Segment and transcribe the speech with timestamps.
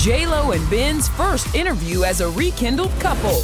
[0.00, 3.42] J-Lo and Ben's first interview as a rekindled couple.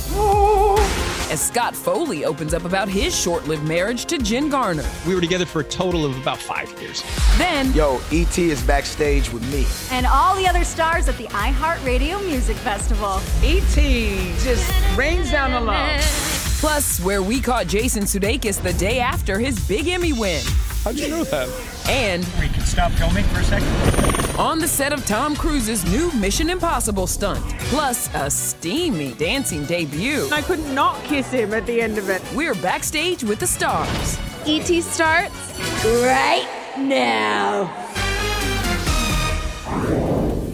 [1.30, 4.84] As Scott Foley opens up about his short-lived marriage to Jen Garner.
[5.06, 7.02] We were together for a total of about five years.
[7.36, 9.66] Then, Yo, ET is backstage with me.
[9.94, 13.20] and all the other stars at the iHeartRadio Music Festival.
[13.44, 14.32] E.T.
[14.42, 16.00] just rains down the love.
[16.60, 20.42] plus where we caught Jason Sudeikis the day after his big Emmy win.
[20.84, 21.48] How'd you know that?
[21.88, 24.05] And We can stop filming for a second.
[24.38, 27.42] On the set of Tom Cruise's new Mission Impossible stunt.
[27.70, 30.28] Plus a steamy dancing debut.
[30.30, 32.22] I could not kiss him at the end of it.
[32.34, 34.18] We're backstage with the stars.
[34.46, 37.64] ET starts right now.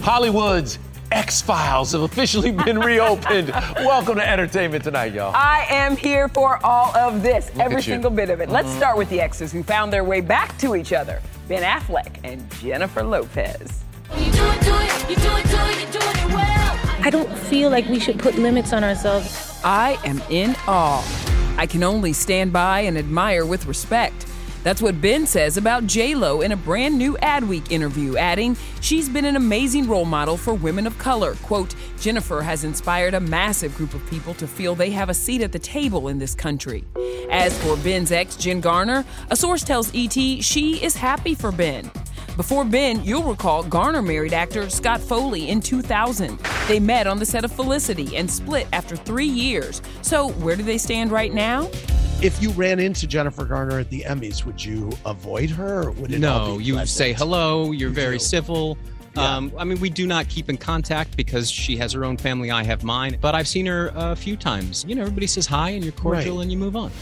[0.01, 0.79] Hollywood's
[1.11, 3.49] X Files have officially been reopened.
[3.49, 5.33] Welcome to Entertainment Tonight, y'all.
[5.35, 8.49] I am here for all of this, every single bit of it.
[8.49, 11.21] Let's start with the exes who found their way back to each other
[11.53, 13.85] Ben Affleck and Jennifer Lopez.
[17.05, 19.61] I don't feel like we should put limits on ourselves.
[19.63, 21.05] I am in awe.
[21.59, 24.25] I can only stand by and admire with respect.
[24.63, 29.25] That's what Ben says about J-Lo in a brand new Adweek interview, adding, she's been
[29.25, 31.35] an amazing role model for women of color.
[31.43, 35.43] Quote, Jennifer has inspired a massive group of people to feel they have a seat
[35.43, 36.85] at the table in this country.
[37.29, 41.91] As for Ben's ex, Jen Garner, a source tells ET she is happy for Ben.
[42.37, 46.39] Before Ben, you'll recall Garner married actor Scott Foley in 2000.
[46.67, 49.83] They met on the set of Felicity and split after three years.
[50.01, 51.69] So, where do they stand right now?
[52.23, 55.89] If you ran into Jennifer Garner at the Emmys, would you avoid her?
[55.89, 56.97] Or would it No, you pleasant?
[56.97, 57.73] say hello.
[57.73, 58.25] You're You very do.
[58.25, 58.79] civil.
[59.17, 59.37] Yeah.
[59.37, 62.51] Um, I mean, we do not keep in contact because she has her own family,
[62.51, 63.19] I have mine.
[63.21, 64.85] But I've seen her a few times.
[64.89, 66.43] You know, everybody says hi and you're cordial Right.
[66.45, 66.93] and you move on.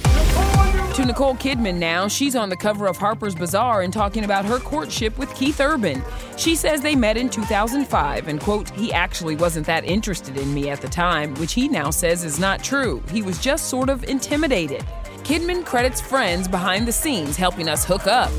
[0.95, 4.59] To Nicole Kidman now, she's on the cover of Harper's Bazaar and talking about her
[4.59, 6.03] courtship with Keith Urban.
[6.37, 10.69] She says they met in 2005 and, quote, he actually wasn't that interested in me
[10.69, 13.03] at the time, which he now says is not true.
[13.13, 14.85] He was just sort of intimidated.
[15.31, 18.33] Kidman credits friends behind the scenes helping us hook up.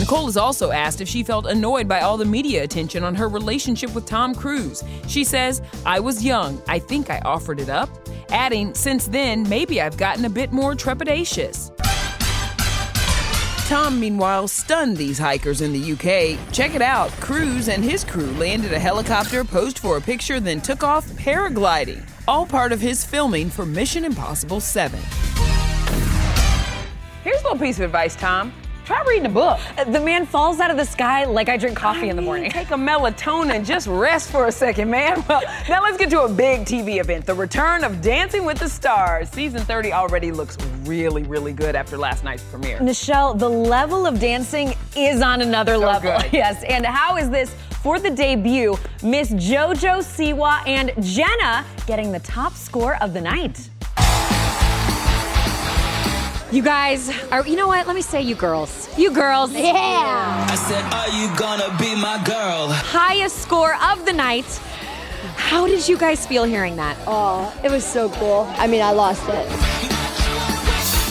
[0.00, 3.28] Nicole is also asked if she felt annoyed by all the media attention on her
[3.28, 4.82] relationship with Tom Cruise.
[5.06, 6.60] She says, I was young.
[6.66, 7.88] I think I offered it up.
[8.30, 11.70] Adding, since then, maybe I've gotten a bit more trepidatious.
[13.68, 16.52] Tom, meanwhile, stunned these hikers in the UK.
[16.52, 17.12] Check it out.
[17.20, 22.02] Cruise and his crew landed a helicopter, posed for a picture, then took off paragliding.
[22.26, 24.98] All part of his filming for Mission Impossible 7.
[27.24, 28.52] Here's a little piece of advice, Tom.
[28.84, 29.60] Try reading a book.
[29.86, 32.50] The man falls out of the sky like I drink coffee I in the morning.
[32.50, 35.22] Take a melatonin, just rest for a second, man.
[35.28, 38.68] Well, now let's get to a big TV event the return of Dancing with the
[38.68, 39.28] Stars.
[39.30, 42.80] Season 30 already looks really, really good after last night's premiere.
[42.82, 46.18] Michelle, the level of dancing is on another So level.
[46.20, 46.32] good.
[46.32, 48.76] Yes, and how is this for the debut?
[49.04, 53.68] Miss JoJo Siwa and Jenna getting the top score of the night.
[56.52, 57.86] You guys are, you know what?
[57.86, 58.86] Let me say you girls.
[58.98, 59.52] You girls.
[59.54, 60.46] Yeah.
[60.50, 62.68] I said, Are you gonna be my girl?
[62.68, 64.44] Highest score of the night.
[65.36, 66.98] How did you guys feel hearing that?
[67.06, 68.46] Oh, it was so cool.
[68.58, 69.48] I mean, I lost it.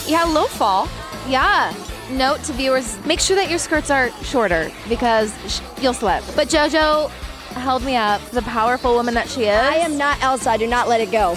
[0.07, 0.87] Yeah, low fall.
[1.27, 1.73] Yeah.
[2.11, 6.23] Note to viewers make sure that your skirts are shorter because sh- you'll slip.
[6.35, 7.09] But JoJo
[7.53, 9.59] held me up, the powerful woman that she is.
[9.59, 10.51] I am not Elsa.
[10.51, 11.33] I do not let it go.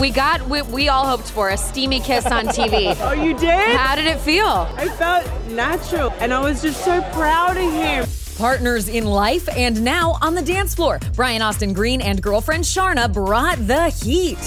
[0.00, 2.94] We got what we all hoped for a steamy kiss on TV.
[3.06, 3.76] Oh, you did?
[3.76, 4.46] How did it feel?
[4.46, 8.06] I felt natural, and I was just so proud of him.
[8.36, 10.98] Partners in life and now on the dance floor.
[11.14, 14.38] Brian Austin Green and girlfriend Sharna brought the heat.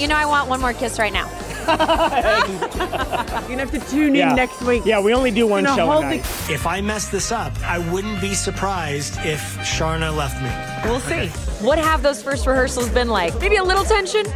[0.00, 1.28] You know, I want one more kiss right now.
[3.50, 4.30] You're gonna have to tune Yeah.
[4.30, 4.82] in next week.
[4.86, 6.20] Yeah, we only do one show a hold night.
[6.48, 10.50] If I mess this up, I wouldn't be surprised if Sharna left me.
[10.88, 11.26] We'll see.
[11.64, 13.38] What have those first rehearsals been like?
[13.40, 14.24] Maybe a little tension?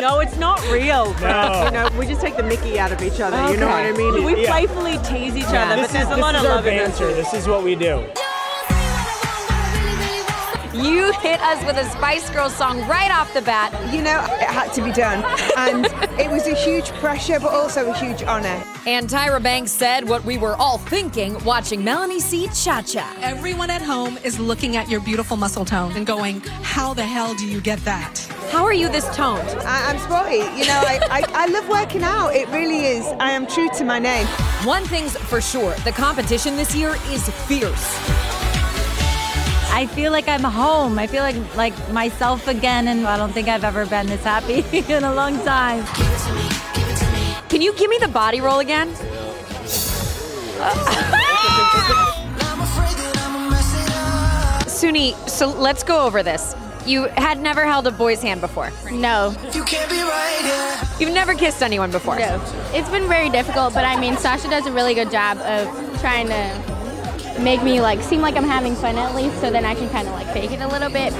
[0.00, 1.12] No, it's not real.
[1.20, 1.64] No.
[1.64, 3.36] You know, we just take the Mickey out of each other.
[3.50, 4.22] You know what I mean?
[4.24, 4.50] We Yeah.
[4.50, 6.74] playfully tease each other, This but there's is, a lot is of our love in
[6.74, 6.84] it.
[6.86, 7.12] banter.
[7.12, 8.04] This is what we do.
[10.82, 13.70] You hit us with a Spice Girls song right off the bat.
[13.92, 15.22] You know, it had to be done.
[15.58, 15.84] And
[16.18, 18.64] it was a huge pressure, but also a huge honor.
[18.86, 22.48] And Tyra Banks said what we were all thinking watching Melanie C.
[22.54, 23.14] Cha Cha.
[23.20, 27.34] Everyone at home is looking at your beautiful muscle tone and going, How the hell
[27.34, 28.18] do you get that?
[28.50, 29.48] How are you this toned?
[29.60, 30.38] I, I'm sporty.
[30.58, 32.30] You know, I, I, I love working out.
[32.30, 33.04] It really is.
[33.20, 34.26] I am true to my name.
[34.64, 38.29] One thing's for sure the competition this year is fierce.
[39.72, 40.98] I feel like I'm home.
[40.98, 44.64] I feel like like myself again, and I don't think I've ever been this happy
[44.92, 45.84] in a long time.
[47.48, 48.88] Can you give me the body roll again?
[54.66, 56.54] Suni, so let's go over this.
[56.86, 58.70] You had never held a boy's hand before.
[58.90, 59.34] No.
[59.52, 60.88] You can't be right here.
[60.98, 62.18] You've never kissed anyone before.
[62.18, 62.42] No.
[62.72, 66.28] It's been very difficult, but I mean, Sasha does a really good job of trying
[66.28, 66.79] to
[67.42, 70.06] make me like seem like I'm having fun at least, so then I can kind
[70.06, 71.12] of like fake it a little bit.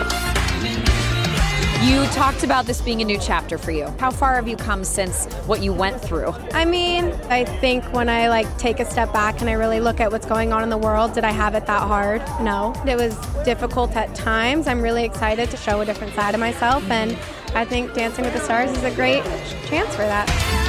[1.82, 3.86] You talked about this being a new chapter for you.
[3.98, 6.34] How far have you come since what you went through?
[6.52, 9.98] I mean, I think when I like take a step back and I really look
[9.98, 12.20] at what's going on in the world, did I have it that hard?
[12.42, 12.74] No.
[12.86, 14.66] It was difficult at times.
[14.66, 17.16] I'm really excited to show a different side of myself and
[17.54, 19.24] I think Dancing with the Stars is a great
[19.64, 20.59] chance for that.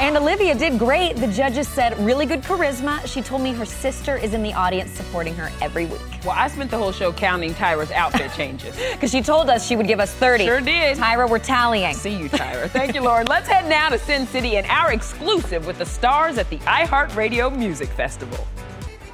[0.00, 1.16] And Olivia did great.
[1.16, 3.04] The judges said really good charisma.
[3.04, 6.00] She told me her sister is in the audience supporting her every week.
[6.24, 8.76] Well, I spent the whole show counting Tyra's outfit changes.
[8.92, 10.44] Because she told us she would give us 30.
[10.44, 10.98] Sure did.
[10.98, 11.94] Tyra, we're tallying.
[11.94, 12.68] See you, Tyra.
[12.68, 13.26] Thank you, Lauren.
[13.26, 17.56] Let's head now to Sin City and our exclusive with the stars at the iHeartRadio
[17.56, 18.46] Music Festival.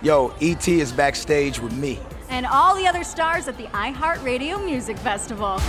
[0.02, 1.98] Yo, ET is backstage with me.
[2.28, 5.60] And all the other stars at the iHeartRadio Music Festival.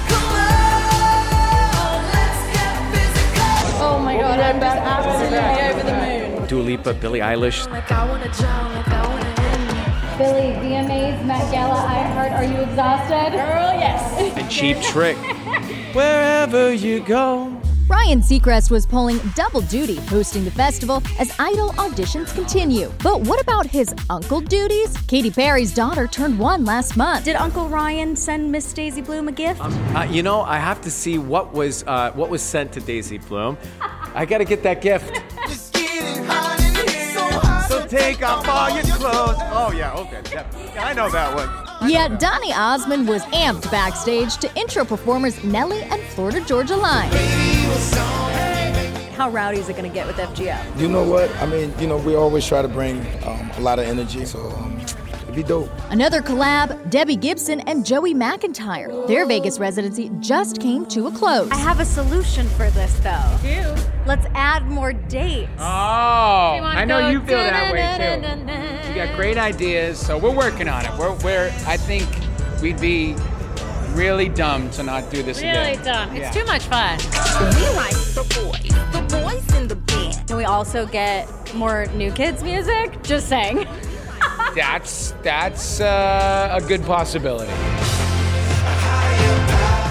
[3.77, 5.37] Oh my god, I'm just absolutely
[5.69, 6.47] over the moon.
[6.47, 7.69] Dua Lipa, Billie Eilish.
[7.69, 12.61] Like I wanna drown, like I wanna end Billy, VMAs, Met Gala, iHeart, are you
[12.61, 13.31] exhausted?
[13.33, 14.37] Girl, yes.
[14.37, 15.17] And Cheap Trick.
[15.93, 17.54] Wherever you go.
[17.87, 22.91] Ryan Seacrest was pulling double duty hosting the festival as Idol auditions continue.
[23.03, 24.97] But what about his uncle duties?
[25.07, 27.25] Katy Perry's daughter turned one last month.
[27.25, 29.61] Did Uncle Ryan send Miss Daisy Bloom a gift?
[29.61, 33.19] Uh, you know, I have to see what was uh, what was sent to Daisy
[33.19, 33.55] Bloom.
[34.15, 35.11] I got to get that gift.
[37.67, 39.37] So take off all your clothes.
[39.51, 40.45] Oh yeah, okay, yeah,
[40.85, 41.89] I know that one.
[41.89, 47.11] Yet Donny Osmond was amped backstage to intro performers Nelly and Florida Georgia Line.
[49.15, 50.79] How rowdy is it going to get with FGF?
[50.79, 51.33] You know what?
[51.37, 54.49] I mean, you know, we always try to bring um, a lot of energy, so
[54.51, 54.77] um,
[55.23, 55.69] it'd be dope.
[55.89, 59.07] Another collab, Debbie Gibson and Joey McIntyre.
[59.07, 61.49] Their Vegas residency just came to a close.
[61.49, 63.37] I have a solution for this though.
[63.43, 63.73] You?
[64.05, 65.49] Let's add more dates.
[65.57, 68.89] Oh, I know you feel that way too.
[68.89, 70.91] You got great ideas, so we're working on it.
[70.99, 72.07] We're, we're I think
[72.61, 73.15] we'd be
[73.95, 75.83] really dumb to not do this Really again.
[75.85, 76.15] dumb.
[76.15, 76.27] Yeah.
[76.27, 76.97] It's too much fun.
[77.55, 80.29] We like the boys, the boys in the band.
[80.29, 83.01] And we also get more new kids music.
[83.03, 83.67] Just saying.
[84.55, 87.51] That's that's uh, a good possibility.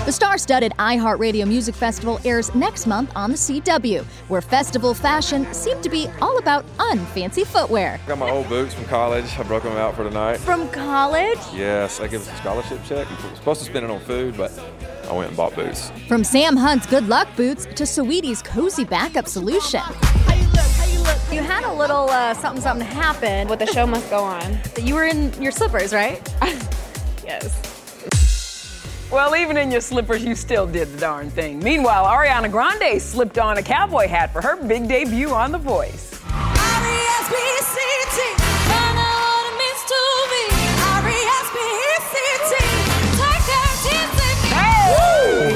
[0.04, 5.50] The star studded iHeartRadio Music Festival airs next month on the CW, where festival fashion
[5.54, 7.99] seemed to be all about unfancy footwear.
[8.04, 9.25] I got my old boots from college.
[9.38, 10.37] I broke them out for tonight.
[10.37, 11.38] From college?
[11.54, 13.06] Yes, I give us a scholarship check.
[13.11, 14.52] I was supposed to spend it on food, but
[15.08, 15.90] I went and bought boots.
[16.06, 19.80] From Sam Hunt's Good Luck Boots to Saweetie's Cozy Backup Solution.
[19.80, 21.18] How you look, how you look?
[21.32, 23.49] You had a little uh, something something happen.
[23.49, 24.58] But the show must go on.
[24.82, 26.20] You were in your slippers, right?
[27.26, 27.74] Yes.
[29.14, 31.61] Well, even in your slippers, you still did the darn thing.
[31.61, 36.13] Meanwhile, Ariana Grande slipped on a cowboy hat for her big debut on The Voice.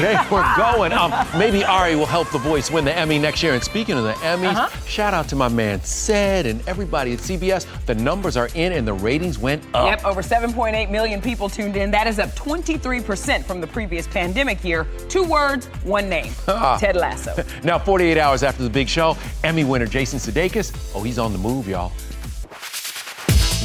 [0.08, 0.92] They were going.
[0.92, 3.52] Um, maybe Ari will help The Voice win the Emmy next year.
[3.54, 4.68] And speaking of the Emmys, Uh-huh.
[4.86, 7.66] shout out to my man Ced and everybody at CBS.
[7.86, 9.86] The numbers are in and the ratings went up.
[9.86, 11.90] Yep, over 7.8 million people tuned in.
[11.90, 14.86] That is up 23% from the previous pandemic year.
[15.10, 16.78] Two words, one name Ah.
[16.78, 17.34] Ted Lasso.
[17.62, 21.38] Now, 48 hours after the big show, Emmy winner Jason Sudeikis, oh, he's on the
[21.38, 21.92] move, y'all.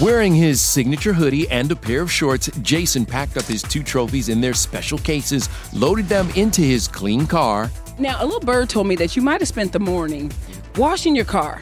[0.01, 4.27] Wearing his signature hoodie and a pair of shorts, Jason packed up his two trophies
[4.27, 7.69] in their special cases, loaded them into his clean car.
[7.99, 10.31] Now, a little bird told me that you might have spent the morning
[10.77, 11.61] washing your car.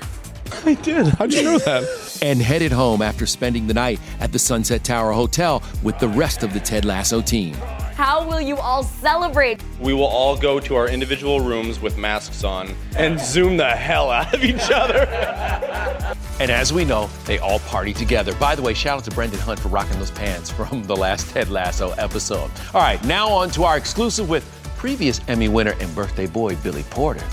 [0.66, 1.08] I did.
[1.08, 2.20] How'd you know that?
[2.22, 6.42] and headed home after spending the night at the Sunset Tower Hotel with the rest
[6.42, 7.56] of the Ted Lasso team.
[8.02, 9.64] How will you all celebrate?
[9.80, 14.10] We will all go to our individual rooms with masks on and zoom the hell
[14.10, 15.06] out of each other.
[16.40, 18.34] And as we know, they all party together.
[18.38, 21.30] By the way, shout out to Brendan Hunt for rocking those pants from the last
[21.30, 22.50] Ted Lasso episode.
[22.74, 24.44] All right, now on to our exclusive with
[24.78, 27.24] previous Emmy winner and birthday boy Billy Porter.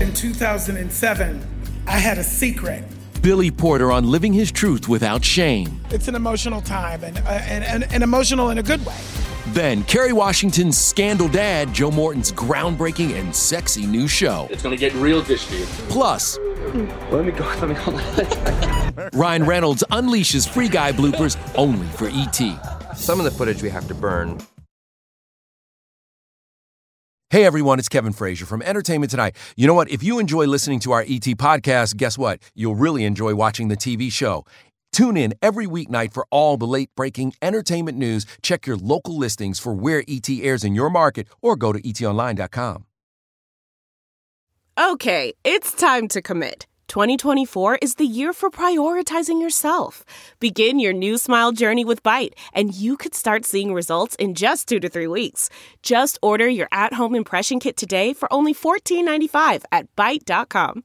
[0.00, 1.46] In 2007,
[1.86, 2.82] I had a secret.
[3.20, 5.82] Billy Porter on living his truth without shame.
[5.90, 8.96] It's an emotional time and, uh, and, and, and emotional in a good way.
[9.48, 14.48] Then Kerry Washington's scandal dad, Joe Morton's groundbreaking and sexy new show.
[14.50, 15.64] It's gonna get real dishy.
[15.90, 16.38] Plus,
[17.10, 17.44] Let me go.
[17.60, 19.08] Let me go.
[19.18, 22.96] Ryan Reynolds unleashes free guy bloopers only for ET.
[22.96, 24.38] Some of the footage we have to burn.
[27.30, 29.36] Hey everyone, it's Kevin Frazier from Entertainment Tonight.
[29.56, 29.90] You know what?
[29.90, 32.40] If you enjoy listening to our ET podcast, guess what?
[32.54, 34.46] You'll really enjoy watching the TV show.
[34.94, 38.24] Tune in every weeknight for all the late breaking entertainment news.
[38.42, 42.86] Check your local listings for where ET airs in your market or go to etonline.com.
[44.78, 46.66] Okay, it's time to commit.
[46.86, 50.04] 2024 is the year for prioritizing yourself.
[50.38, 54.68] Begin your new smile journey with Byte, and you could start seeing results in just
[54.68, 55.50] two to three weeks.
[55.82, 60.84] Just order your at home impression kit today for only $14.95 at Byte.com.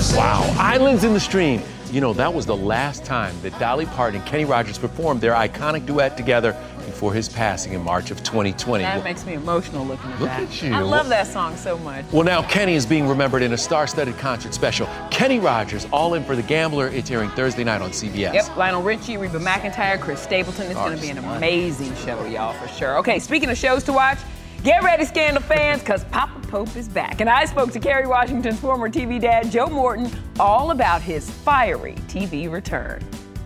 [0.00, 1.60] Wow, Islands in the Stream.
[1.92, 5.34] You know, that was the last time that Dolly Parton and Kenny Rogers performed their
[5.34, 6.52] iconic duet together
[6.86, 8.82] before his passing in March of 2020.
[8.82, 10.42] That makes me emotional looking at Look that.
[10.44, 10.72] at you.
[10.72, 12.06] I love that song so much.
[12.12, 14.88] Well, now Kenny is being remembered in a star-studded concert special.
[15.10, 16.88] Kenny Rogers, All In for the Gambler.
[16.88, 18.32] It's airing Thursday night on CBS.
[18.32, 20.66] Yep, Lionel Richie, Reba McEntire, Chris Stapleton.
[20.66, 22.96] It's going to be an amazing show, y'all, for sure.
[22.98, 24.18] Okay, speaking of shows to watch,
[24.62, 27.20] get ready, Scandal fans, because Papa Pope is back.
[27.20, 31.94] And I spoke to Kerry Washington's former TV dad, Joe Morton, all about his fiery
[32.08, 33.02] TV return.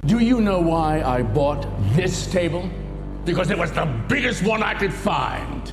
[0.06, 2.68] Do you know why I bought this table?
[3.24, 5.72] Because it was the biggest one I could find.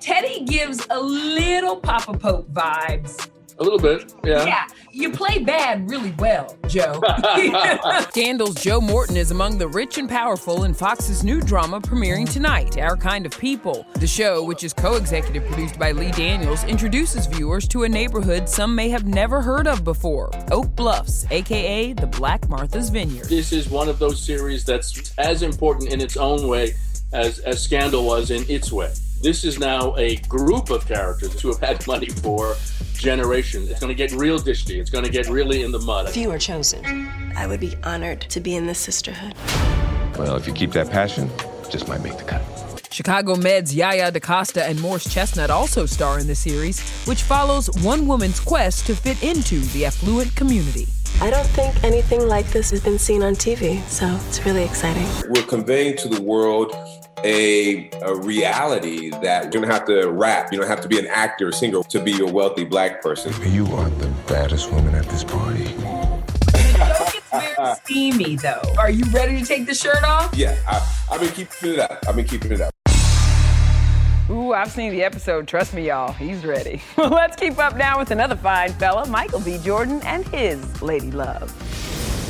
[0.00, 3.31] Teddy gives a little Papa Pope vibes.
[3.58, 4.44] A little bit, yeah.
[4.44, 7.00] Yeah, you play bad really well, Joe.
[8.10, 12.78] Scandal's Joe Morton is among the rich and powerful in Fox's new drama premiering tonight,
[12.78, 13.86] Our Kind of People.
[13.94, 18.48] The show, which is co executive produced by Lee Daniels, introduces viewers to a neighborhood
[18.48, 23.26] some may have never heard of before Oak Bluffs, aka the Black Martha's Vineyard.
[23.28, 26.74] This is one of those series that's as important in its own way
[27.12, 28.92] as, as Scandal was in its way.
[29.22, 32.56] This is now a group of characters who have had money for
[32.94, 33.70] generations.
[33.70, 34.80] It's going to get real dishy.
[34.80, 36.08] It's going to get really in the mud.
[36.08, 36.84] If you were chosen,
[37.36, 39.34] I would be honored to be in this sisterhood.
[40.18, 41.30] Well, if you keep that passion,
[41.70, 42.42] just might make the cut.
[42.90, 48.08] Chicago Med's Yaya DaCosta and Morris Chestnut also star in the series, which follows one
[48.08, 50.88] woman's quest to fit into the affluent community.
[51.20, 55.06] I don't think anything like this has been seen on TV, so it's really exciting.
[55.30, 56.74] We're conveying to the world
[57.24, 61.06] a, a reality that you don't have to rap, you don't have to be an
[61.06, 63.32] actor or singer to be a wealthy black person.
[63.52, 65.64] You are the baddest woman at this party.
[65.64, 68.62] The show gets very steamy though.
[68.78, 70.34] Are you ready to take the shirt off?
[70.34, 72.04] Yeah, I, I've been keeping it up.
[72.06, 72.72] I've been keeping it up.
[74.30, 75.46] Ooh, I've seen the episode.
[75.46, 76.12] Trust me, y'all.
[76.12, 76.80] He's ready.
[76.96, 79.58] Well, let's keep up now with another fine fella, Michael B.
[79.58, 81.50] Jordan, and his lady love.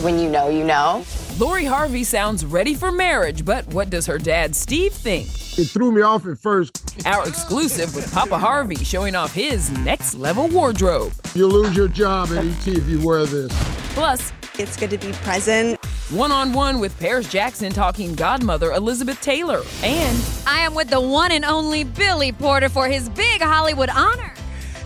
[0.02, 1.04] When you know, you know.
[1.38, 5.26] Lori Harvey sounds ready for marriage, but what does her dad Steve think?
[5.58, 7.06] It threw me off at first.
[7.06, 11.12] Our exclusive with Papa Harvey showing off his next level wardrobe.
[11.34, 13.50] You'll lose your job at ET if you wear this.
[13.94, 15.82] Plus, it's good to be present.
[16.10, 19.62] One on one with Paris Jackson talking godmother Elizabeth Taylor.
[19.82, 24.34] And I am with the one and only Billy Porter for his big Hollywood honor.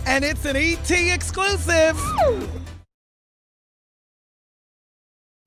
[0.05, 1.99] And it's an ET exclusive.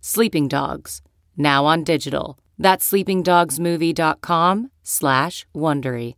[0.00, 1.02] Sleeping Dogs,
[1.36, 2.38] now on digital.
[2.58, 6.14] That's sleepingdogsmovie.com slash Wondery.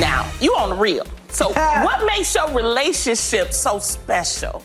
[0.00, 1.06] Now, you on the real.
[1.28, 4.62] So, what makes your relationship so special?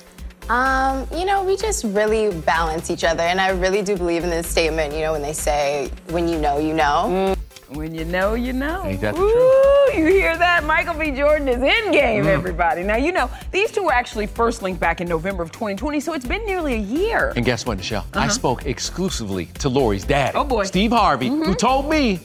[0.50, 3.24] Um, you know, we just really balance each other.
[3.24, 6.38] And I really do believe in this statement, you know, when they say, when you
[6.40, 7.36] know, you know.
[7.70, 8.86] When you know, you know.
[8.86, 10.64] Ain't that the Ooh, you hear that?
[10.64, 11.12] Michael B.
[11.12, 12.28] Jordan is in game, Mm.
[12.28, 12.84] everybody.
[12.84, 16.14] Now, you know, these two were actually first linked back in November of 2020, so
[16.14, 17.34] it's been nearly a year.
[17.36, 18.06] And guess what, Michelle?
[18.14, 18.30] I Uh-huh.
[18.30, 20.64] spoke exclusively to Lori's dad, Oh, boy.
[20.66, 21.46] Steve Harvey, Mhm.
[21.46, 22.20] who told me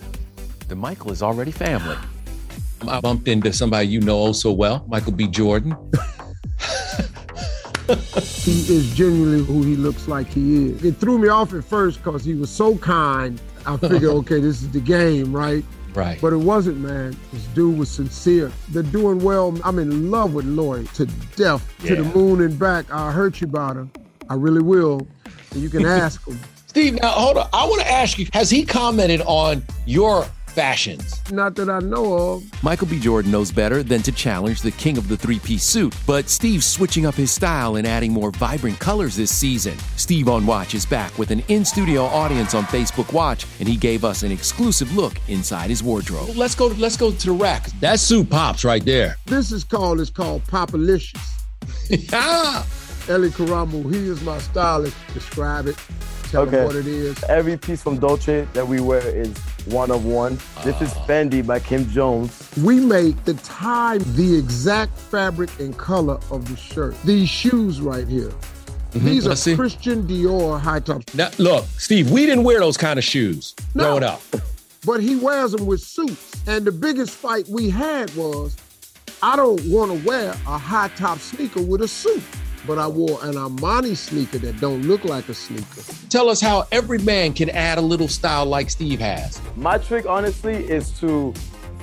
[0.69, 1.97] that Michael is already family.
[2.89, 5.27] I bumped into somebody you know oh so well, Michael B.
[5.29, 5.77] Jordan.
[8.45, 10.85] He is genuinely who he looks like he is.
[10.85, 13.41] It threw me off at first because he was so kind.
[13.67, 15.65] I figured, okay, this is the game, right?
[15.95, 16.21] Right.
[16.21, 17.17] But it wasn't, man.
[17.33, 18.53] This dude was sincere.
[18.69, 19.59] They're doing well.
[19.65, 22.91] I'm in love with Lori to death, to the moon and back.
[22.93, 23.89] I'll hurt you about her.
[24.29, 25.07] I really will.
[25.53, 26.39] And you can ask him.
[26.67, 27.49] Steve, now hold on.
[27.53, 31.21] I want to ask you, has he commented on your fashions?
[31.31, 32.63] Not that I know of.
[32.63, 32.99] Michael B.
[32.99, 36.67] Jordan knows better than to challenge the king of the three piece suit, but Steve's
[36.67, 39.79] switching up his style and adding more vibrant colors this season.
[39.97, 43.77] Steve on Watch is back with an in studio audience on Facebook Watch, and he
[43.77, 46.31] gave us an exclusive look inside his wardrobe.
[46.37, 46.67] Let's go.
[46.67, 47.67] Let's go to the rack.
[47.81, 49.17] That suit pops right there.
[49.27, 51.21] This is called, it's called Popalicious.
[51.89, 52.65] yeah.
[53.09, 54.97] Elly Karamoh, he is my stylist.
[55.15, 55.77] Describe it.
[56.31, 57.23] Tell him what it is.
[57.25, 60.39] Every piece from Dolce that we wear is one of one.
[60.63, 62.49] This is Fendi by Kim Jones.
[62.63, 66.95] We make the tie the exact fabric and color of the shirt.
[67.03, 68.31] These shoes right here.
[68.93, 69.57] Mhm, These are let's see.
[69.57, 71.13] Christian Dior high tops.
[71.15, 74.23] Now, look, Steve, we didn't wear those kind of shoes no, growing up.
[74.87, 76.31] But he wears them with suits.
[76.47, 78.57] And the biggest fight we had was
[79.21, 82.23] I don't want to wear a high top sneaker with a suit.
[82.67, 85.83] But I wore an Armani sneaker that don't look like a sneaker.
[86.09, 89.41] Tell us how every man can add a little style like Steve has.
[89.57, 91.33] My trick, honestly, is to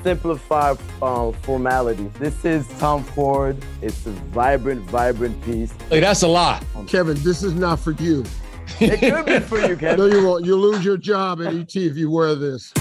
[0.04, 2.10] simplify um, formality.
[2.20, 3.58] This is Tom Ford.
[3.82, 5.74] It's a vibrant, vibrant piece.
[5.90, 6.64] Hey, that's a lot.
[6.88, 8.24] Kevin, this is not for you.
[8.80, 9.98] It could be for you, Kevin.
[9.98, 10.46] No, you won't.
[10.46, 12.74] You'll lose your job at ET if you wear this.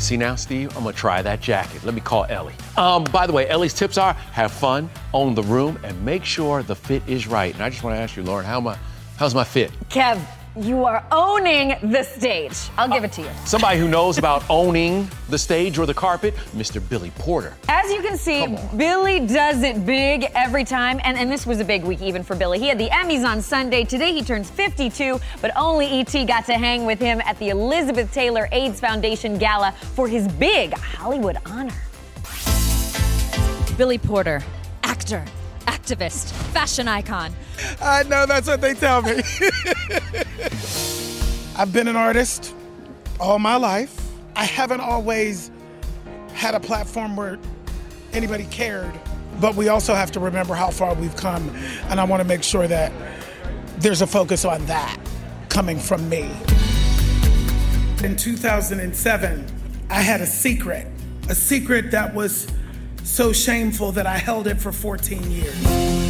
[0.00, 1.84] See now, Steve, I'm gonna try that jacket.
[1.84, 2.54] Let me call Elly.
[2.78, 6.62] Um, by the way, Elly's tips are have fun, own the room, and make sure
[6.62, 7.52] the fit is right.
[7.52, 8.78] And I just want to ask you, Lauren, how my
[9.18, 9.70] how's my fit?
[9.90, 10.18] Kev,
[10.56, 12.56] you are owning the stage.
[12.76, 13.30] I'll give it to you.
[13.44, 16.86] Somebody who knows about owning the stage or the carpet, Mr.
[16.86, 17.56] Billy Porter.
[17.68, 21.64] As you can see, Billy does it big every time, and, and this was a
[21.64, 22.58] big week even for Billy.
[22.58, 23.84] He had the Emmys on Sunday.
[23.84, 26.24] Today he turns 52, but only E.T.
[26.24, 30.72] got to hang with him at the Elizabeth Taylor AIDS Foundation Gala for his big
[30.72, 31.74] Hollywood honor.
[33.76, 34.42] Billy Porter,
[34.82, 35.24] actor,
[35.66, 37.32] activist, fashion icon.
[37.80, 39.22] I know that's what they tell me.
[41.56, 42.54] I've been an artist
[43.18, 43.94] all my life.
[44.34, 45.50] I haven't always
[46.32, 47.38] had a platform where
[48.12, 48.92] anybody cared,
[49.40, 51.50] but we also have to remember how far we've come,
[51.88, 52.92] and I want to make sure that
[53.78, 54.98] there's a focus on that.
[55.50, 56.30] coming from me.
[58.04, 59.46] In 2007,
[59.90, 60.86] I had a secret,
[61.28, 62.46] a secret that was
[63.02, 66.09] so shameful that I held it for 14 years.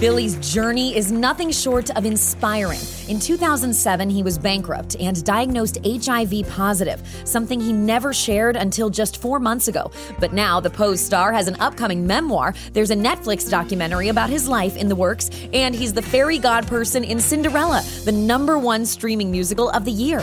[0.00, 2.78] Billy's journey is nothing short of inspiring.
[3.08, 9.20] In 2007, he was bankrupt and diagnosed HIV positive, something he never shared until just
[9.20, 9.90] four months ago.
[10.20, 12.54] But now the Pose star has an upcoming memoir.
[12.74, 16.68] There's a Netflix documentary about his life in the works, and he's the fairy god
[16.68, 20.22] person in Cinderella, the number one streaming musical of the year.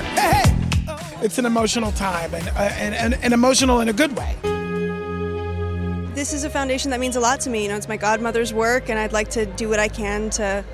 [1.21, 4.54] It's an emotional time and, uh, and, and, and emotional in a good way.
[6.25, 7.61] This is a foundation that means a lot to me.
[7.61, 10.65] You know, it's my godmother's work, and I'd like to do what I can to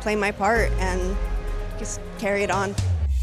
[0.00, 1.16] play my part and
[1.78, 2.74] just carry it on.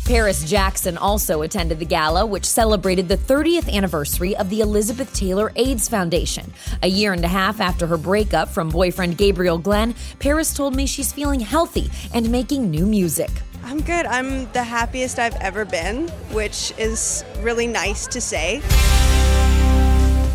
[0.06, 5.52] Paris Jackson also attended the gala, which celebrated the 30th anniversary of the Elizabeth Taylor
[5.58, 6.54] AIDS Foundation.
[6.82, 10.86] A year and a half after her breakup from boyfriend Gabriel Glenn, Paris told me
[10.86, 13.32] she's feeling healthy and making new music.
[13.66, 14.06] I'm good.
[14.06, 18.62] I'm the happiest I've ever been, which is really nice to say.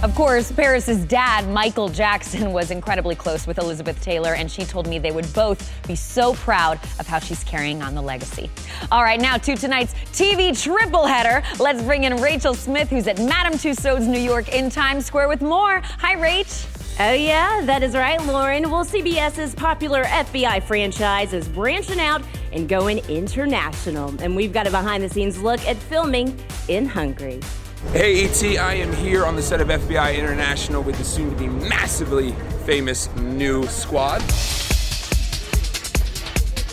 [0.02, 4.86] Of course, Paris's dad, Michael Jackson, was incredibly close with Elizabeth Taylor, and she told
[4.88, 8.50] me they would both be so proud of how she's carrying on the legacy.
[8.90, 11.46] All right, now to tonight's TV triple header.
[11.58, 15.42] Let's bring in Rachel Smith, who's at Madame Tussauds, New York, in Times Square with
[15.42, 15.82] more.
[15.84, 16.66] Hi, Rach.
[16.98, 18.70] Oh, yeah, that is right, Lauren.
[18.70, 24.14] Well, CBS's popular FBI franchise is branching out and going international.
[24.22, 27.40] And we've got a behind the scenes look at filming in Hungary.
[27.88, 31.36] Hey ET, I am here on the set of FBI International with the soon to
[31.36, 32.32] be massively
[32.64, 34.20] famous new squad.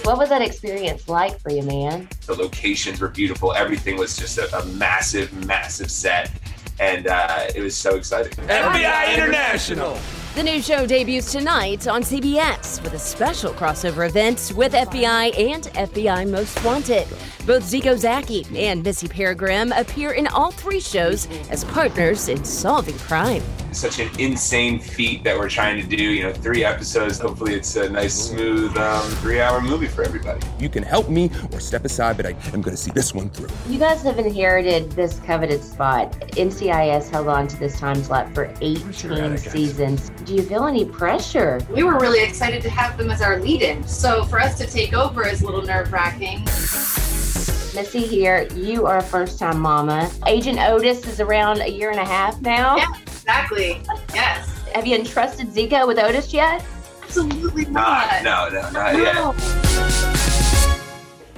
[0.05, 2.07] What was that experience like for you, man?
[2.27, 3.53] The locations were beautiful.
[3.53, 6.29] Everything was just a, a massive, massive set.
[6.79, 8.33] And uh, it was so exciting.
[8.33, 9.97] FBI International!
[10.37, 15.63] The new show debuts tonight on CBS with a special crossover event with FBI and
[15.63, 17.07] FBI Most Wanted.
[17.47, 22.99] Both Zeeko Zaki and Missy Peregrym appear in all three shows as partners in solving
[22.99, 23.41] crime.
[23.77, 26.03] Such an insane feat that we're trying to do.
[26.03, 27.19] You know, three episodes.
[27.19, 30.43] Hopefully, it's a nice, smooth um, three hour movie for everybody.
[30.59, 33.29] You can help me or step aside, but I am going to see this one
[33.29, 33.49] through.
[33.69, 36.11] You guys have inherited this coveted spot.
[36.31, 40.09] NCIS held on to this time slot for 18 seasons.
[40.25, 41.59] Do you feel any pressure?
[41.69, 43.87] We were really excited to have them as our lead in.
[43.87, 46.39] So for us to take over is a little nerve wracking.
[47.75, 48.47] Missy here.
[48.55, 50.09] You are a first time mama.
[50.25, 52.77] Agent Otis is around a year and a half now.
[52.77, 52.91] Yeah,
[53.27, 53.81] exactly.
[54.13, 54.47] Yes.
[54.73, 56.63] Have you entrusted Zeeko with Otis yet?
[57.03, 58.23] Absolutely not.
[58.23, 59.33] No, no, not No.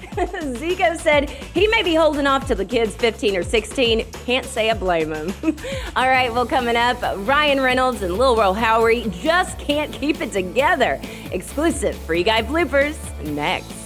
[0.20, 4.06] Zeeko said he may be holding off till the kid's 15 or 16.
[4.12, 5.34] Can't say I blame him.
[5.96, 10.32] All right, well, coming up, Ryan Reynolds and Lil Rel Howery just can't keep it
[10.32, 11.00] together.
[11.32, 13.79] Exclusive Free Guy bloopers next.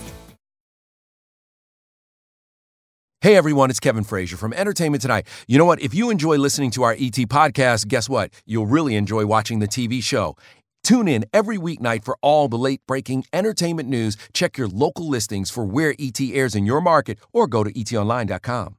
[3.23, 5.27] Hey everyone, it's Kevin Frazier from Entertainment Tonight.
[5.47, 5.81] You know what?
[5.81, 8.33] If you enjoy listening to our ET podcast, guess what?
[8.45, 10.35] You'll really enjoy watching the TV show.
[10.83, 14.17] Tune in every weeknight for all the late breaking entertainment news.
[14.33, 18.75] Check your local listings for where ET airs in your market or go to etonline.com.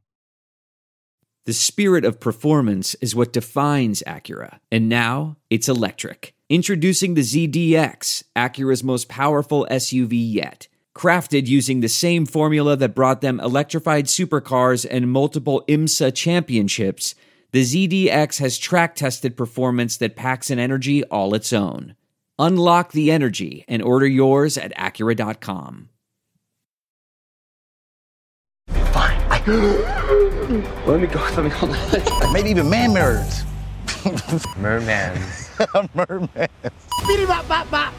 [1.46, 6.34] The spirit of performance is what defines Acura, and now it's electric.
[6.50, 10.68] Introducing the ZDX, Acura's most powerful SUV yet.
[10.94, 17.16] Crafted using the same formula that brought them electrified supercars and multiple IMSA championships,
[17.50, 21.96] the ZDX has track tested performance that packs an energy all its own.
[22.38, 25.88] Unlock the energy and order yours at Acura.com.
[28.68, 29.20] Fine.
[30.86, 31.20] Let me go.
[31.36, 32.32] Let me go.
[32.32, 33.42] Maybe even man mirrors.
[34.58, 35.43] Mermans.
[35.94, 36.50] Mermans.
[37.06, 37.94] Beady bop bop bop.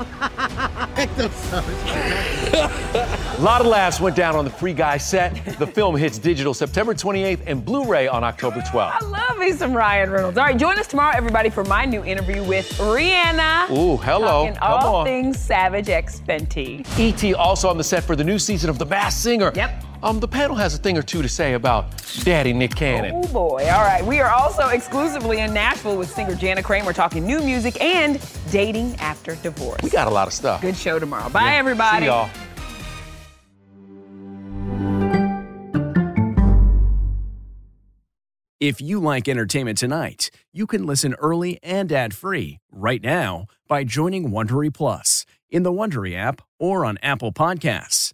[3.37, 5.57] A lot of laughs went down on the Free Guy set.
[5.59, 8.97] The film hits digital September 28th and Blu-ray on October 12th.
[9.01, 10.37] I love me some Ryan Reynolds.
[10.37, 13.69] All right, join us tomorrow, everybody, for my new interview with Rihanna.
[13.71, 14.47] Ooh, hello.
[14.47, 15.05] Talking Come all on.
[15.05, 16.85] things Savage X Fenty.
[16.99, 17.33] E.T.
[17.35, 19.51] also on the set for the new season of The Masked Singer.
[19.55, 19.84] Yep.
[20.03, 21.85] Um, the panel has a thing or two to say about
[22.23, 23.13] Daddy Nick Cannon.
[23.15, 23.63] Oh boy.
[23.71, 24.05] All right.
[24.05, 28.19] We are also exclusively in Nashville with singer Jana Kramer talking new music and
[28.51, 29.81] dating after divorce.
[29.81, 30.61] We got a lot of stuff.
[30.61, 31.29] Good show tomorrow.
[31.29, 31.57] Bye, Yeah.
[31.59, 32.01] everybody.
[32.03, 32.29] See y'all.
[38.59, 44.29] If you like entertainment tonight, you can listen early and ad-free right now by joining
[44.29, 48.13] Wondery Plus in the Wondery app or on Apple Podcasts.